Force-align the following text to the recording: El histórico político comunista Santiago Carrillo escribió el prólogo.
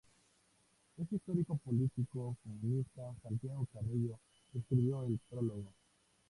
El 0.97 1.07
histórico 1.11 1.57
político 1.63 2.35
comunista 2.43 3.13
Santiago 3.21 3.67
Carrillo 3.71 4.17
escribió 4.51 5.03
el 5.05 5.19
prólogo. 5.29 5.73